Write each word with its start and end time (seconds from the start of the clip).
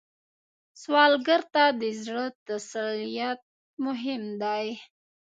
سوالګر 0.81 1.41
ته 1.53 1.63
د 1.81 1.83
زړه 2.03 2.25
تسلیت 2.47 3.41
مهم 3.85 4.23
دی 4.41 4.67